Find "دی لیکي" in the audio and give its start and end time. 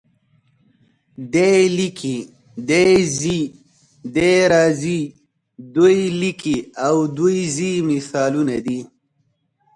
1.33-2.17